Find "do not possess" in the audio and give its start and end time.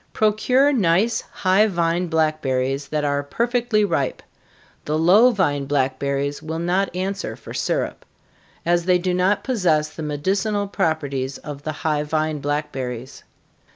8.97-9.89